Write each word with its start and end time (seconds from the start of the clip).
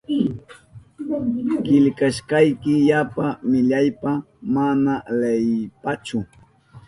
Killkashkayki 1.63 2.73
yapa 2.89 3.25
millaypa 3.51 4.11
mana 4.53 4.93
leyipachu. 5.19 6.19